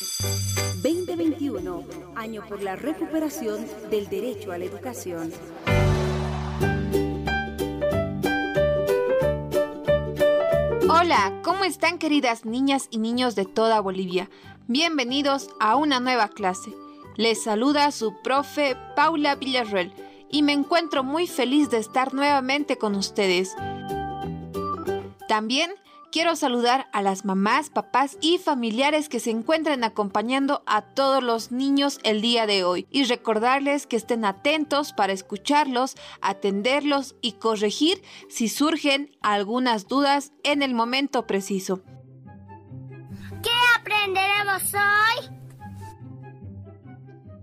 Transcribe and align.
2021, 0.00 1.84
año 2.16 2.42
por 2.48 2.62
la 2.62 2.74
recuperación 2.74 3.66
del 3.90 4.08
derecho 4.08 4.50
a 4.50 4.56
la 4.56 4.64
educación. 4.64 5.30
Hola, 10.88 11.38
¿cómo 11.44 11.64
están 11.64 11.98
queridas 11.98 12.46
niñas 12.46 12.88
y 12.90 12.96
niños 12.96 13.34
de 13.34 13.44
toda 13.44 13.80
Bolivia? 13.80 14.30
Bienvenidos 14.68 15.50
a 15.60 15.76
una 15.76 16.00
nueva 16.00 16.28
clase. 16.28 16.72
Les 17.16 17.42
saluda 17.42 17.90
su 17.90 18.14
profe 18.22 18.78
Paula 18.96 19.34
Villarreal 19.34 19.92
y 20.30 20.42
me 20.42 20.52
encuentro 20.52 21.04
muy 21.04 21.26
feliz 21.26 21.68
de 21.68 21.76
estar 21.76 22.14
nuevamente 22.14 22.78
con 22.78 22.94
ustedes. 22.94 23.54
También 25.28 25.70
quiero 26.10 26.36
saludar 26.36 26.88
a 26.92 27.02
las 27.02 27.24
mamás, 27.24 27.70
papás 27.70 28.18
y 28.20 28.38
familiares 28.38 29.08
que 29.08 29.20
se 29.20 29.30
encuentran 29.30 29.84
acompañando 29.84 30.62
a 30.66 30.82
todos 30.82 31.22
los 31.22 31.52
niños 31.52 32.00
el 32.02 32.20
día 32.20 32.46
de 32.46 32.64
hoy 32.64 32.86
y 32.90 33.04
recordarles 33.04 33.86
que 33.86 33.96
estén 33.96 34.24
atentos 34.24 34.92
para 34.92 35.12
escucharlos, 35.12 35.96
atenderlos 36.20 37.14
y 37.20 37.32
corregir 37.32 38.02
si 38.28 38.48
surgen 38.48 39.16
algunas 39.22 39.86
dudas 39.86 40.32
en 40.42 40.62
el 40.62 40.74
momento 40.74 41.26
preciso. 41.26 41.82
¿Qué 43.42 43.50
aprenderemos 43.78 44.62
hoy? 44.74 45.36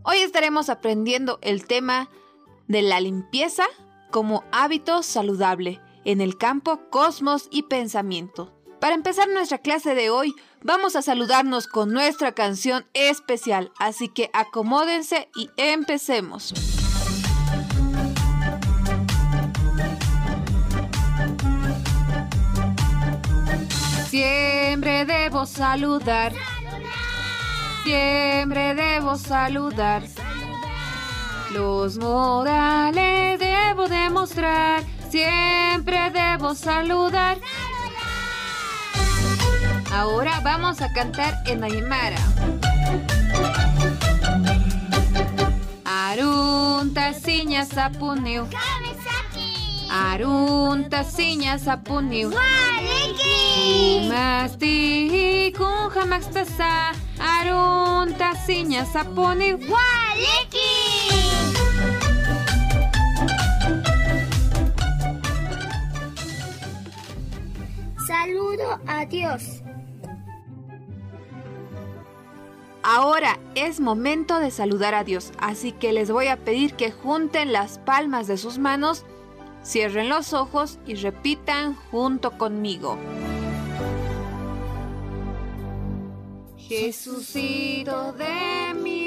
Hoy 0.04 0.18
estaremos 0.18 0.70
aprendiendo 0.70 1.40
el 1.42 1.66
tema 1.66 2.10
de 2.68 2.82
la 2.82 3.00
limpieza 3.00 3.66
como 4.12 4.44
hábito 4.52 5.04
saludable 5.04 5.82
en 6.06 6.22
el 6.22 6.38
campo 6.38 6.90
cosmos 6.90 7.50
y 7.52 7.64
pensamiento. 7.64 8.57
Para 8.80 8.94
empezar 8.94 9.28
nuestra 9.28 9.58
clase 9.58 9.96
de 9.96 10.10
hoy, 10.12 10.36
vamos 10.62 10.96
a 10.96 11.02
saludarnos 11.02 11.68
con 11.68 11.92
nuestra 11.92 12.34
canción 12.34 12.86
especial, 12.94 13.72
así 13.80 14.08
que 14.08 14.30
acomódense 14.34 15.30
y 15.36 15.50
empecemos. 15.58 16.54
Siempre 24.10 25.06
debo 25.06 25.46
saludar. 25.46 26.34
Siempre 27.84 28.76
debo 28.76 29.16
saludar. 29.16 30.04
Los 31.52 31.98
modales 31.98 33.40
debo 33.40 33.88
demostrar. 33.88 34.84
Siempre 35.10 36.12
debo 36.12 36.54
saludar. 36.54 37.38
Ahora 39.98 40.40
vamos 40.42 40.82
a 40.82 40.94
cantar 40.94 41.42
en 41.48 41.64
Aymara. 41.64 42.20
Arunta 45.84 47.16
siña 47.16 47.66
sapuniu. 47.66 48.46
Arunta 49.90 51.04
siña. 51.04 51.58
¡Waliki! 51.58 53.38
Masti 54.08 55.52
kun 55.58 55.90
hamaxtasa. 55.90 56.92
Arunta 57.20 58.36
siña. 58.46 58.86
¡Waliki! 58.94 60.28
Saludo 68.06 68.80
a 68.86 69.06
Dios. 69.06 69.64
Ahora 72.90 73.38
es 73.54 73.82
momento 73.82 74.40
de 74.40 74.50
saludar 74.50 74.96
a 74.96 75.04
Dios, 75.04 75.34
así 75.40 75.74
que 75.74 75.92
les 75.92 76.10
voy 76.10 76.28
a 76.28 76.38
pedir 76.38 76.74
que 76.76 76.90
junten 76.90 77.52
las 77.52 77.80
palmas 77.80 78.28
de 78.28 78.38
sus 78.38 78.60
manos, 78.60 79.04
cierren 79.62 80.08
los 80.08 80.32
ojos 80.32 80.80
y 80.88 80.96
repitan 80.96 81.76
junto 81.92 82.38
conmigo. 82.38 82.98
Jesucito 86.56 88.14
de 88.14 88.74
mi 88.82 89.07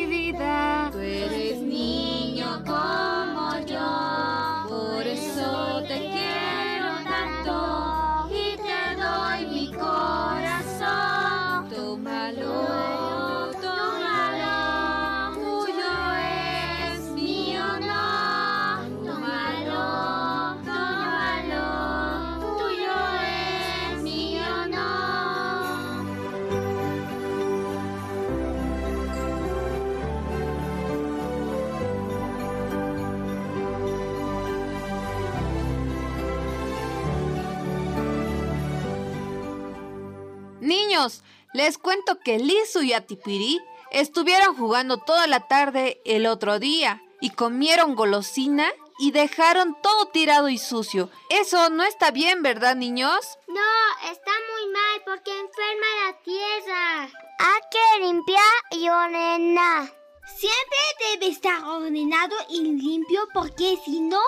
Niños, 41.00 41.22
les 41.54 41.78
cuento 41.78 42.18
que 42.20 42.38
Lizu 42.38 42.82
y 42.82 42.92
Atipiri 42.92 43.58
estuvieron 43.90 44.54
jugando 44.54 44.98
toda 44.98 45.26
la 45.26 45.48
tarde 45.48 46.00
el 46.04 46.26
otro 46.26 46.58
día 46.58 47.02
y 47.22 47.30
comieron 47.30 47.94
golosina 47.94 48.70
y 48.98 49.10
dejaron 49.10 49.78
todo 49.82 50.08
tirado 50.08 50.50
y 50.50 50.58
sucio. 50.58 51.08
Eso 51.30 51.70
no 51.70 51.84
está 51.84 52.10
bien, 52.10 52.42
¿verdad, 52.42 52.76
niños? 52.76 53.38
No, 53.48 54.10
está 54.12 54.30
muy 54.30 54.72
mal 54.72 55.02
porque 55.06 55.30
enferma 55.30 55.86
la 56.04 56.22
tierra. 56.22 57.02
Hay 57.38 57.60
que 57.70 58.04
limpiar 58.04 58.54
y 58.72 58.88
ordenar. 58.90 60.00
Siempre 60.36 60.78
debe 61.12 61.32
estar 61.32 61.64
ordenado 61.64 62.36
y 62.50 62.60
limpio 62.60 63.26
porque 63.32 63.78
si 63.84 64.00
no, 64.00 64.20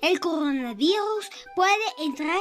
el 0.00 0.18
coronavirus 0.20 1.28
puede 1.54 1.84
entrar 1.98 2.40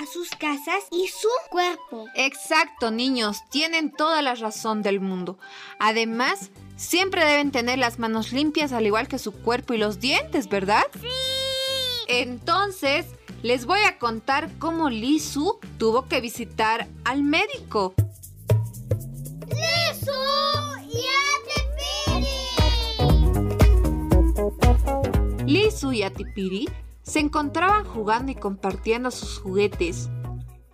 a 0.00 0.06
sus 0.06 0.30
casas 0.30 0.84
y 0.90 1.08
su 1.08 1.28
cuerpo. 1.50 2.06
Exacto, 2.14 2.90
niños, 2.90 3.42
tienen 3.50 3.92
toda 3.92 4.22
la 4.22 4.34
razón 4.34 4.80
del 4.80 4.98
mundo. 4.98 5.38
Además, 5.78 6.50
siempre 6.76 7.22
deben 7.26 7.50
tener 7.50 7.78
las 7.78 7.98
manos 7.98 8.32
limpias 8.32 8.72
al 8.72 8.86
igual 8.86 9.08
que 9.08 9.18
su 9.18 9.32
cuerpo 9.32 9.74
y 9.74 9.78
los 9.78 10.00
dientes, 10.00 10.48
¿verdad? 10.48 10.84
Sí. 10.98 11.06
Entonces, 12.08 13.04
les 13.42 13.66
voy 13.66 13.80
a 13.80 13.98
contar 13.98 14.50
cómo 14.58 14.88
Lizu 14.88 15.60
tuvo 15.76 16.08
que 16.08 16.22
visitar 16.22 16.88
al 17.04 17.22
médico. 17.22 17.92
¡Lisu! 19.48 20.12
¡Ya 20.94 21.10
Lizu 25.44 25.92
y 25.92 26.02
Atipiri 26.04 26.68
se 27.10 27.18
encontraban 27.18 27.84
jugando 27.84 28.30
y 28.30 28.36
compartiendo 28.36 29.10
sus 29.10 29.40
juguetes. 29.40 30.08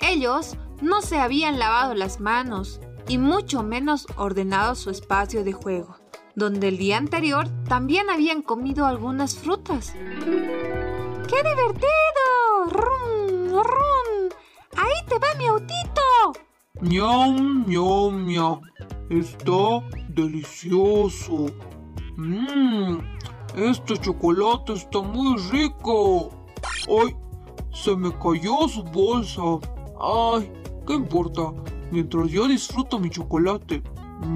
Ellos 0.01 0.59
no 0.83 1.01
se 1.01 1.17
habían 1.17 1.59
lavado 1.59 1.95
las 1.95 2.21
manos 2.21 2.79
y 3.09 3.17
mucho 3.17 3.63
menos 3.63 4.07
ordenado 4.17 4.75
su 4.75 4.91
espacio 4.91 5.45
de 5.45 5.55
juego, 5.55 5.97
donde 6.35 6.69
el 6.69 6.77
día 6.77 6.99
anterior 6.99 7.49
también 7.67 8.11
habían 8.11 8.43
comido 8.43 8.85
algunas 8.85 9.35
frutas. 9.35 9.95
¡Qué 9.95 11.43
divertido! 11.43 12.27
¡Rum, 12.67 13.55
rum! 13.55 14.29
¡Ahí 14.77 15.07
te 15.09 15.19
va 15.19 15.29
mi 15.39 15.47
autito! 15.47 16.03
Ñam, 16.83 17.65
ñam, 17.67 18.27
ñam. 18.27 18.61
Está 19.09 19.81
delicioso. 20.11 21.47
Mmm, 22.19 22.99
este 23.57 23.97
chocolate 23.99 24.75
está 24.75 25.01
muy 25.01 25.37
rico. 25.51 26.31
¡Ay! 26.89 27.17
Se 27.73 27.97
me 27.97 28.11
cayó 28.19 28.69
su 28.69 28.83
bolsa. 28.85 29.43
¡Ay! 29.99 30.53
¿Qué 30.87 30.95
importa? 30.95 31.53
Mientras 31.91 32.29
yo 32.31 32.47
disfruto 32.47 32.99
mi 32.99 33.09
chocolate. 33.09 33.83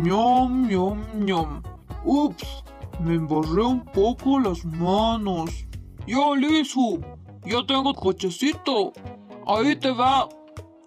Ñam, 0.02 0.68
ñam, 0.68 1.04
ñam. 1.24 1.62
Ups, 2.04 2.64
me 3.00 3.14
embarré 3.14 3.62
un 3.62 3.84
poco 3.84 4.40
las 4.40 4.64
manos. 4.64 5.66
Ya, 6.06 6.34
Lizu, 6.36 7.00
ya 7.44 7.64
tengo 7.66 7.94
cochecito. 7.94 8.92
Ahí 9.46 9.76
te 9.76 9.90
va. 9.90 10.28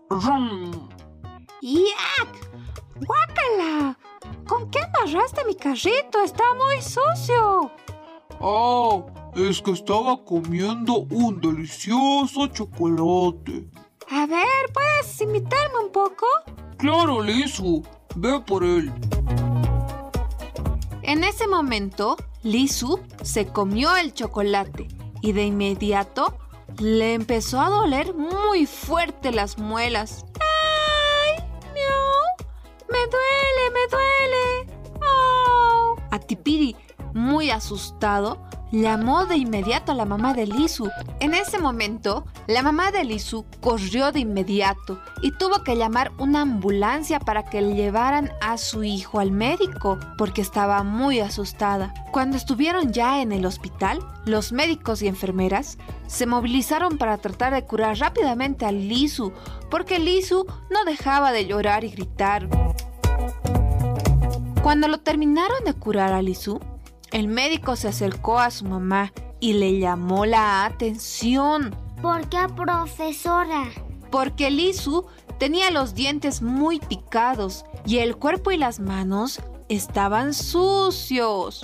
Rum. 0.10 0.72
¡Yak! 1.62 2.52
¡Guácala! 3.06 3.98
¿Con 4.48 4.70
qué 4.70 4.80
embarraste 4.80 5.46
mi 5.46 5.56
carrito? 5.56 6.22
Está 6.24 6.44
muy 6.56 6.82
sucio. 6.82 7.72
Ah, 8.46 9.02
es 9.38 9.62
que 9.62 9.72
estaba 9.72 10.22
comiendo 10.26 11.06
un 11.10 11.40
delicioso 11.40 12.48
chocolate. 12.48 13.70
A 14.12 14.26
ver, 14.26 14.46
¿puedes 14.74 15.22
imitarme 15.22 15.80
un 15.86 15.92
poco? 15.94 16.26
Claro, 16.78 17.24
Lizu, 17.24 17.82
ve 18.18 18.42
por 18.42 18.66
él. 18.66 18.92
En 21.04 21.24
ese 21.24 21.48
momento, 21.48 22.18
Lisu 22.42 23.00
se 23.22 23.48
comió 23.48 23.96
el 23.96 24.14
chocolate 24.14 24.90
y 25.22 25.32
de 25.32 25.46
inmediato 25.46 26.38
le 26.80 27.14
empezó 27.14 27.62
a 27.62 27.70
doler 27.70 28.14
muy 28.14 28.66
fuerte 28.66 29.32
las 29.32 29.58
muelas. 29.58 30.26
¡Ay! 30.42 31.42
¡Miau! 31.74 32.50
¡Me 32.90 33.00
duele, 33.08 33.72
me 33.72 33.88
duele! 33.90 35.00
¡Oh! 35.02 35.96
Atipiri, 36.12 36.76
muy 37.14 37.50
asustado, 37.50 38.42
llamó 38.72 39.26
de 39.26 39.38
inmediato 39.38 39.92
a 39.92 39.96
la 39.96 40.06
mamá 40.06 40.34
de 40.34 40.48
Lisu. 40.48 40.90
En 41.20 41.34
ese 41.36 41.60
momento, 41.60 42.26
la 42.48 42.64
mamá 42.64 42.92
de 42.92 43.04
Lisu 43.04 43.46
corrió 43.62 44.12
de 44.12 44.22
inmediato 44.22 45.00
y 45.22 45.32
tuvo 45.32 45.64
que 45.64 45.76
llamar 45.76 46.12
una 46.18 46.42
ambulancia 46.42 47.20
para 47.20 47.44
que 47.44 47.62
le 47.62 47.76
llevaran 47.76 48.32
a 48.42 48.58
su 48.58 48.84
hijo 48.84 49.20
al 49.20 49.32
médico 49.32 50.00
porque 50.18 50.42
estaba 50.42 50.84
muy 50.84 51.20
asustada. 51.20 51.94
Cuando 52.12 52.36
estuvieron 52.36 52.92
ya 52.92 53.22
en 53.22 53.32
el 53.32 53.46
hospital, 53.46 54.00
los 54.26 54.52
médicos 54.52 55.02
y 55.04 55.08
enfermeras 55.08 55.78
se 56.08 56.26
movilizaron 56.26 56.98
para 56.98 57.18
tratar 57.18 57.54
de 57.54 57.66
curar 57.66 57.98
rápidamente 57.98 58.66
a 58.66 58.72
Lisu 58.72 59.34
porque 59.70 60.00
Lisu 60.00 60.46
no 60.72 60.84
dejaba 60.86 61.32
de 61.32 61.46
llorar 61.46 61.84
y 61.84 61.92
gritar. 61.92 62.50
Cuando 64.64 64.88
lo 64.88 65.00
terminaron 65.02 65.64
de 65.66 65.74
curar 65.74 66.14
a 66.14 66.22
Lisu, 66.22 66.60
el 67.14 67.28
médico 67.28 67.76
se 67.76 67.90
acercó 67.90 68.40
a 68.40 68.50
su 68.50 68.66
mamá 68.66 69.14
y 69.40 69.54
le 69.54 69.78
llamó 69.78 70.26
la 70.26 70.66
atención. 70.66 71.76
¿Por 72.02 72.28
qué, 72.28 72.40
profesora? 72.56 73.66
Porque 74.10 74.50
Lisu 74.50 75.06
tenía 75.38 75.70
los 75.70 75.94
dientes 75.94 76.42
muy 76.42 76.80
picados 76.80 77.66
y 77.86 78.00
el 78.00 78.16
cuerpo 78.16 78.50
y 78.50 78.58
las 78.58 78.80
manos 78.80 79.42
estaban 79.70 80.34
sucios. 80.34 81.64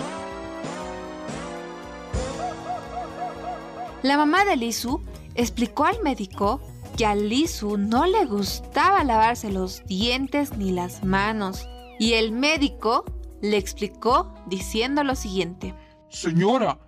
La 4.02 4.16
mamá 4.16 4.44
de 4.44 4.56
Lisu 4.56 5.02
explicó 5.34 5.84
al 5.84 6.00
médico 6.00 6.60
que 6.96 7.06
a 7.06 7.16
Lisu 7.16 7.76
no 7.76 8.06
le 8.06 8.24
gustaba 8.24 9.02
lavarse 9.02 9.50
los 9.50 9.84
dientes 9.86 10.56
ni 10.56 10.70
las 10.70 11.02
manos 11.02 11.66
y 11.98 12.12
el 12.12 12.30
médico 12.30 13.04
le 13.40 13.56
explicó 13.56 14.32
diciendo 14.46 15.04
lo 15.04 15.14
siguiente. 15.14 15.74
Señora, 16.08 16.78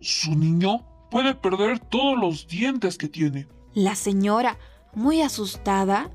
su 0.00 0.34
niño 0.34 0.84
puede 1.10 1.34
perder 1.34 1.78
todos 1.78 2.18
los 2.18 2.46
dientes 2.46 2.98
que 2.98 3.08
tiene. 3.08 3.46
La 3.74 3.94
señora, 3.94 4.58
muy 4.94 5.22
asustada, 5.22 6.10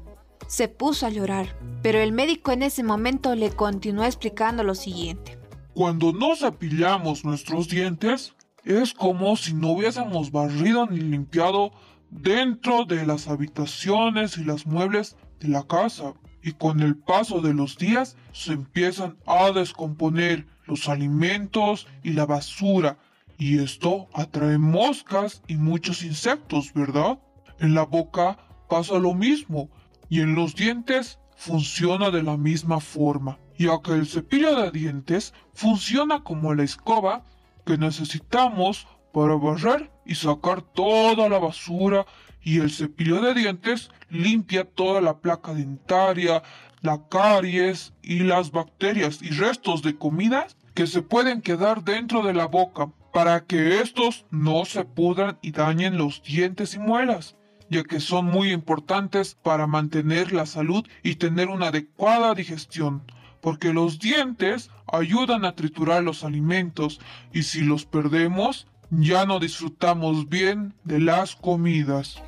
se 0.47 0.67
puso 0.67 1.05
a 1.05 1.09
llorar, 1.09 1.57
pero 1.81 1.99
el 1.99 2.11
médico 2.11 2.51
en 2.51 2.63
ese 2.63 2.83
momento 2.83 3.35
le 3.35 3.51
continuó 3.51 4.05
explicando 4.05 4.63
lo 4.63 4.75
siguiente. 4.75 5.37
Cuando 5.73 6.11
no 6.11 6.35
cepillamos 6.35 7.23
nuestros 7.23 7.67
dientes, 7.67 8.33
es 8.63 8.93
como 8.93 9.35
si 9.35 9.53
no 9.53 9.69
hubiésemos 9.69 10.31
barrido 10.31 10.87
ni 10.87 10.99
limpiado 10.99 11.71
dentro 12.09 12.85
de 12.85 13.05
las 13.05 13.27
habitaciones 13.27 14.37
y 14.37 14.43
los 14.43 14.65
muebles 14.65 15.15
de 15.39 15.49
la 15.49 15.63
casa 15.63 16.13
y 16.41 16.53
con 16.53 16.81
el 16.81 16.95
paso 16.95 17.41
de 17.41 17.53
los 17.53 17.77
días 17.77 18.15
se 18.31 18.53
empiezan 18.53 19.17
a 19.25 19.51
descomponer 19.51 20.47
los 20.65 20.87
alimentos 20.89 21.87
y 22.03 22.13
la 22.13 22.25
basura 22.25 22.97
y 23.37 23.59
esto 23.59 24.07
atrae 24.13 24.57
moscas 24.57 25.43
y 25.47 25.57
muchos 25.57 26.03
insectos, 26.03 26.73
¿verdad? 26.73 27.19
En 27.59 27.75
la 27.75 27.83
boca 27.83 28.37
pasa 28.67 28.97
lo 28.97 29.13
mismo 29.13 29.69
y 30.09 30.21
en 30.21 30.35
los 30.35 30.55
dientes 30.55 31.19
funciona 31.35 32.09
de 32.09 32.23
la 32.23 32.35
misma 32.35 32.79
forma, 32.79 33.37
ya 33.57 33.79
que 33.83 33.91
el 33.91 34.07
cepillo 34.07 34.59
de 34.59 34.71
dientes 34.71 35.33
funciona 35.53 36.23
como 36.23 36.53
la 36.53 36.63
escoba 36.63 37.23
que 37.65 37.77
necesitamos 37.77 38.87
para 39.13 39.35
barrer 39.35 39.91
y 40.05 40.15
sacar 40.15 40.61
toda 40.61 41.29
la 41.29 41.37
basura 41.37 42.05
y 42.47 42.61
el 42.61 42.71
cepillo 42.71 43.19
de 43.19 43.33
dientes 43.33 43.91
limpia 44.09 44.63
toda 44.63 45.01
la 45.01 45.17
placa 45.17 45.53
dentaria, 45.53 46.43
la 46.81 47.05
caries 47.09 47.91
y 48.01 48.19
las 48.19 48.51
bacterias 48.51 49.21
y 49.21 49.31
restos 49.31 49.81
de 49.81 49.97
comida 49.97 50.47
que 50.73 50.87
se 50.87 51.01
pueden 51.01 51.41
quedar 51.41 51.83
dentro 51.83 52.21
de 52.25 52.33
la 52.33 52.45
boca 52.45 52.89
para 53.11 53.43
que 53.43 53.81
estos 53.81 54.25
no 54.31 54.63
se 54.63 54.85
pudran 54.85 55.37
y 55.41 55.51
dañen 55.51 55.97
los 55.97 56.23
dientes 56.23 56.73
y 56.75 56.79
muelas, 56.79 57.35
ya 57.69 57.83
que 57.83 57.99
son 57.99 58.27
muy 58.27 58.53
importantes 58.53 59.35
para 59.43 59.67
mantener 59.67 60.31
la 60.31 60.45
salud 60.45 60.87
y 61.03 61.15
tener 61.15 61.49
una 61.49 61.67
adecuada 61.67 62.33
digestión, 62.33 63.03
porque 63.41 63.73
los 63.73 63.99
dientes 63.99 64.71
ayudan 64.89 65.43
a 65.43 65.53
triturar 65.53 66.01
los 66.01 66.23
alimentos 66.23 67.01
y 67.33 67.43
si 67.43 67.59
los 67.59 67.85
perdemos, 67.85 68.67
ya 68.89 69.25
no 69.25 69.39
disfrutamos 69.39 70.29
bien 70.29 70.73
de 70.83 70.99
las 70.99 71.35
comidas. 71.35 72.21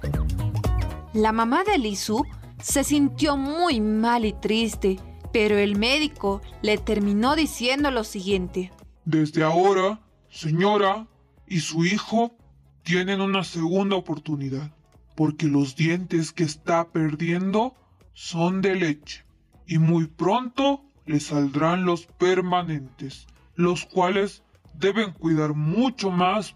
La 1.13 1.31
mamá 1.31 1.63
de 1.63 1.77
Lisu 1.77 2.23
se 2.61 2.83
sintió 2.83 3.37
muy 3.37 3.81
mal 3.81 4.25
y 4.25 4.33
triste, 4.33 4.99
pero 5.31 5.57
el 5.57 5.77
médico 5.77 6.41
le 6.61 6.77
terminó 6.77 7.35
diciendo 7.35 7.91
lo 7.91 8.03
siguiente. 8.03 8.71
Desde 9.05 9.43
ahora, 9.43 9.99
señora 10.29 11.07
y 11.47 11.61
su 11.61 11.83
hijo 11.85 12.35
tienen 12.83 13.21
una 13.21 13.43
segunda 13.43 13.95
oportunidad, 13.95 14.71
porque 15.15 15.47
los 15.47 15.75
dientes 15.75 16.31
que 16.31 16.43
está 16.43 16.89
perdiendo 16.89 17.75
son 18.13 18.61
de 18.61 18.75
leche, 18.75 19.25
y 19.65 19.77
muy 19.77 20.07
pronto 20.07 20.83
le 21.05 21.19
saldrán 21.19 21.85
los 21.85 22.05
permanentes, 22.05 23.25
los 23.55 23.85
cuales 23.85 24.43
deben 24.79 25.11
cuidar 25.11 25.53
mucho 25.53 26.09
más, 26.09 26.55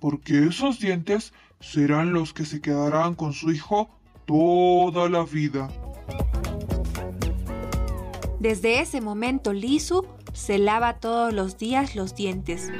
porque 0.00 0.46
esos 0.46 0.78
dientes 0.78 1.32
serán 1.60 2.12
los 2.12 2.32
que 2.32 2.44
se 2.44 2.60
quedarán 2.60 3.14
con 3.14 3.32
su 3.32 3.50
hijo 3.50 3.90
toda 4.24 5.08
la 5.08 5.24
vida. 5.24 5.68
Desde 8.38 8.80
ese 8.80 9.00
momento 9.00 9.52
Lisu 9.52 10.06
se 10.32 10.58
lava 10.58 10.98
todos 10.98 11.32
los 11.32 11.58
días 11.58 11.96
los 11.96 12.14
dientes. 12.14 12.70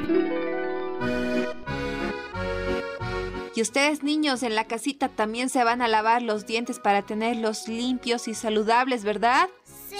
Y 3.55 3.62
ustedes 3.62 4.03
niños 4.03 4.43
en 4.43 4.55
la 4.55 4.65
casita 4.65 5.09
también 5.09 5.49
se 5.49 5.65
van 5.65 5.81
a 5.81 5.89
lavar 5.89 6.21
los 6.21 6.44
dientes 6.47 6.79
para 6.79 7.03
tenerlos 7.03 7.69
limpios 7.69 8.29
y 8.29 8.35
saludables, 8.35 9.03
¿verdad? 9.03 9.49
Sí. 9.89 9.97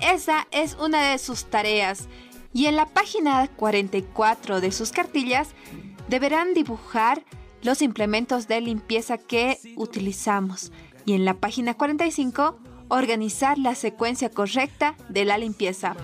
Esa 0.00 0.48
es 0.50 0.76
una 0.80 1.12
de 1.12 1.18
sus 1.18 1.44
tareas. 1.44 2.08
Y 2.52 2.66
en 2.66 2.76
la 2.76 2.86
página 2.86 3.48
44 3.48 4.60
de 4.60 4.72
sus 4.72 4.92
cartillas 4.92 5.48
deberán 6.08 6.54
dibujar 6.54 7.24
los 7.62 7.80
implementos 7.80 8.48
de 8.48 8.60
limpieza 8.60 9.18
que 9.18 9.58
utilizamos. 9.76 10.72
Y 11.04 11.14
en 11.14 11.24
la 11.24 11.34
página 11.34 11.74
45, 11.74 12.58
organizar 12.88 13.58
la 13.58 13.74
secuencia 13.74 14.30
correcta 14.30 14.96
de 15.08 15.24
la 15.24 15.38
limpieza. 15.38 15.96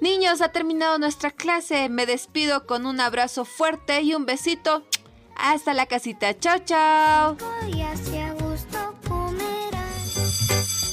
Niños, 0.00 0.40
ha 0.40 0.48
terminado 0.48 0.98
nuestra 0.98 1.30
clase. 1.30 1.88
Me 1.88 2.06
despido 2.06 2.66
con 2.66 2.86
un 2.86 3.00
abrazo 3.00 3.44
fuerte 3.44 4.02
y 4.02 4.14
un 4.14 4.26
besito. 4.26 4.84
Hasta 5.36 5.74
la 5.74 5.86
casita. 5.86 6.38
Chao, 6.38 6.58
chao. 6.64 7.36